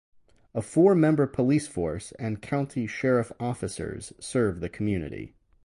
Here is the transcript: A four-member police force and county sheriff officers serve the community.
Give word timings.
A 0.55 0.63
four-member 0.63 1.27
police 1.27 1.67
force 1.67 2.11
and 2.13 2.41
county 2.41 2.87
sheriff 2.87 3.31
officers 3.39 4.13
serve 4.19 4.59
the 4.59 4.67
community. 4.67 5.35